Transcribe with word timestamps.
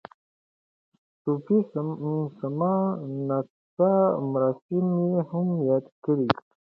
صوفي 1.21 1.57
سما 2.39 2.73
نڅا 3.27 3.93
مراسم 4.31 4.85
یې 5.09 5.19
هم 5.29 5.47
یاد 5.67 5.85
کړي. 6.03 6.27